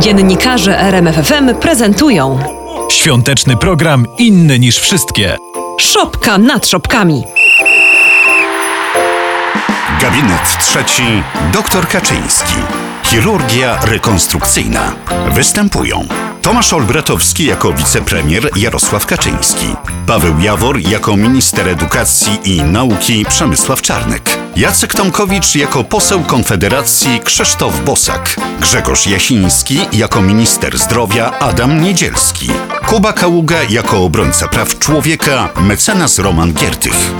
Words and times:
Dziennikarze 0.00 0.78
RMFFM 0.78 1.54
prezentują 1.54 2.38
Świąteczny 2.90 3.56
program 3.56 4.06
inny 4.18 4.58
niż 4.58 4.78
wszystkie. 4.78 5.36
Szopka 5.80 6.38
nad 6.38 6.66
szopkami. 6.66 7.24
Gabinet 10.00 10.58
trzeci. 10.60 11.22
Doktor 11.52 11.88
Kaczyński. 11.88 12.54
Chirurgia 13.04 13.78
rekonstrukcyjna. 13.84 14.92
Występują 15.34 16.08
Tomasz 16.42 16.72
Olbratowski 16.72 17.44
jako 17.44 17.72
wicepremier 17.72 18.50
Jarosław 18.56 19.06
Kaczyński. 19.06 19.66
Paweł 20.06 20.40
Jawor 20.40 20.80
jako 20.80 21.16
minister 21.16 21.68
edukacji 21.68 22.38
i 22.44 22.62
nauki 22.62 23.24
Przemysław 23.28 23.82
Czarnek. 23.82 24.39
Jacek 24.56 24.94
Tomkowicz 24.94 25.54
jako 25.54 25.84
poseł 25.84 26.20
Konfederacji 26.20 27.20
Krzysztof 27.24 27.84
Bosak. 27.84 28.36
Grzegorz 28.60 29.06
Jasiński 29.06 29.78
jako 29.92 30.22
minister 30.22 30.78
zdrowia 30.78 31.38
Adam 31.38 31.82
Niedzielski. 31.82 32.48
Kuba 32.86 33.12
Kaługa 33.12 33.56
jako 33.70 34.04
obrońca 34.04 34.48
praw 34.48 34.78
człowieka 34.78 35.48
mecenas 35.60 36.18
Roman 36.18 36.52
Giertych. 36.52 37.12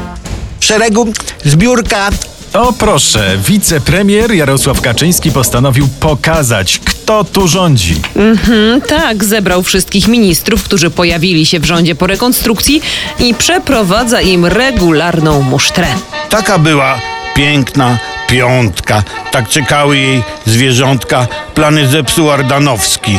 W 0.60 0.64
szeregu 0.64 1.12
zbiórka. 1.44 2.10
O 2.52 2.72
proszę, 2.72 3.38
wicepremier 3.46 4.32
Jarosław 4.32 4.80
Kaczyński 4.80 5.32
postanowił 5.32 5.88
pokazać, 6.00 6.78
kto 6.84 7.24
tu 7.24 7.48
rządzi. 7.48 7.94
Mhm, 8.16 8.80
tak, 8.80 9.24
zebrał 9.24 9.62
wszystkich 9.62 10.08
ministrów, 10.08 10.62
którzy 10.62 10.90
pojawili 10.90 11.46
się 11.46 11.60
w 11.60 11.64
rządzie 11.64 11.94
po 11.94 12.06
rekonstrukcji 12.06 12.82
i 13.18 13.34
przeprowadza 13.34 14.20
im 14.20 14.46
regularną 14.46 15.42
musztrę. 15.42 15.86
Taka 16.30 16.58
była 16.58 16.98
piękna 17.40 17.98
piątka. 18.28 19.02
Tak 19.30 19.48
czekały 19.48 19.98
jej 19.98 20.22
zwierzątka. 20.46 21.26
Plany 21.54 21.86
zepsuł 21.86 22.30
Ardanowski. 22.30 23.18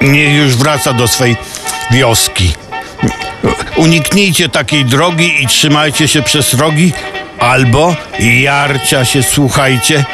Niech 0.00 0.34
już 0.34 0.56
wraca 0.56 0.92
do 0.92 1.08
swej 1.08 1.36
wioski. 1.90 2.52
Uniknijcie 3.76 4.48
takiej 4.48 4.84
drogi 4.84 5.42
i 5.42 5.46
trzymajcie 5.46 6.08
się 6.08 6.22
przez 6.22 6.54
rogi, 6.54 6.92
albo 7.38 7.96
jarcia 8.18 9.04
się 9.04 9.22
słuchajcie, 9.22 10.04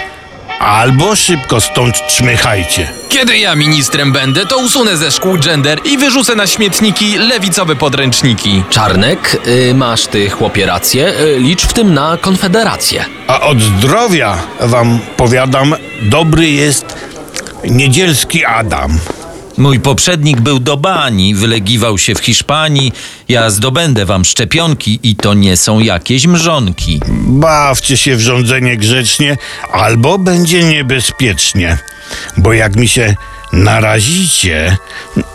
albo 0.59 1.17
szybko 1.17 1.61
stąd 1.61 2.07
czmychajcie. 2.07 2.89
Kiedy 3.09 3.39
ja 3.39 3.55
ministrem 3.55 4.13
będę, 4.13 4.47
to 4.47 4.59
usunę 4.59 4.97
ze 4.97 5.11
szkół 5.11 5.39
gender 5.39 5.81
i 5.85 5.99
wyrzucę 5.99 6.35
na 6.35 6.47
śmietniki 6.47 7.19
lewicowe 7.19 7.77
podręczniki. 7.77 8.63
Czarnek, 8.71 9.37
y, 9.47 9.75
masz 9.75 10.07
ty 10.07 10.31
chłopie 10.31 10.67
rację, 10.67 11.21
y, 11.21 11.39
licz 11.39 11.63
w 11.63 11.73
tym 11.73 11.95
na 11.95 12.17
konfederację. 12.21 13.05
A 13.27 13.41
od 13.41 13.61
zdrowia 13.61 14.39
wam 14.61 14.99
powiadam, 15.17 15.75
dobry 16.03 16.51
jest 16.51 16.97
niedzielski 17.65 18.45
Adam. 18.45 18.99
Mój 19.59 19.81
poprzednik 19.81 20.41
był 20.41 20.59
do 20.59 20.77
bani, 20.77 21.35
wylegiwał 21.35 21.99
się 21.99 22.15
w 22.15 22.19
Hiszpanii. 22.19 22.93
Ja 23.29 23.51
zdobędę 23.51 24.07
wam 24.07 24.25
szczepionki 24.25 25.01
i 25.03 25.17
to 25.17 25.35
nie 25.35 25.57
są 25.57 25.81
jakieś 25.81 26.27
mrzonki. 26.27 27.01
Bawcie 27.27 27.97
się 27.97 28.17
w 28.17 28.21
rządzenie 28.21 28.77
grzecznie, 28.77 29.37
albo 29.73 30.19
będzie 30.19 30.63
niebezpiecznie. 30.63 31.79
Bo 32.37 32.53
jak 32.53 32.77
mi 32.77 32.89
się 32.89 33.15
narazicie, 33.53 34.77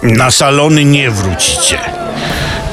na 0.03 0.31
salony 0.31 0.85
nie 0.85 1.11
wrócicie. 1.11 1.77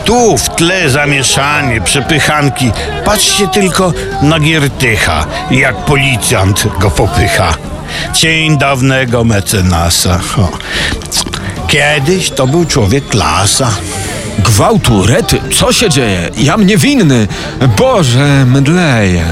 Tu 0.05 0.39
w 0.39 0.49
tle 0.49 0.91
zamieszanie, 0.91 1.81
przepychanki. 1.81 2.71
Patrzcie 3.05 3.49
tylko 3.49 3.93
na 4.23 4.41
Giertycha, 4.41 5.27
jak 5.51 5.85
policjant 5.85 6.67
go 6.81 6.91
popycha. 6.91 7.55
Cień 8.15 8.59
dawnego 8.59 9.25
mecenasa. 9.25 10.21
Kiedyś 11.71 12.31
to 12.31 12.47
był 12.47 12.65
człowiek 12.65 13.09
klasa. 13.09 13.71
Gwałtu, 14.39 15.07
rety, 15.07 15.41
co 15.55 15.73
się 15.73 15.91
dzieje? 15.91 16.31
Jam 16.39 16.67
niewinny. 16.67 17.29
Boże, 17.79 18.47
mdleję. 18.47 19.27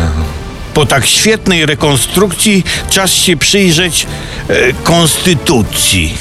Po 0.75 0.87
tak 0.87 1.07
świetnej 1.07 1.67
rekonstrukcji 1.67 2.65
czas 2.91 3.11
się 3.11 3.37
przyjrzeć 3.37 4.07
e, 4.49 4.73
konstytucji. 4.73 6.15